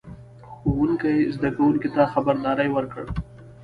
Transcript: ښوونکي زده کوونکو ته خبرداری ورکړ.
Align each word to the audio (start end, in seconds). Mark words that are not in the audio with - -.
ښوونکي 0.61 1.13
زده 1.35 1.49
کوونکو 1.55 1.89
ته 1.95 2.01
خبرداری 2.13 2.69
ورکړ. 2.71 3.03